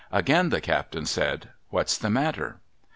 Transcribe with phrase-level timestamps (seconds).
[0.11, 2.57] Again the captain said,' What's the matter?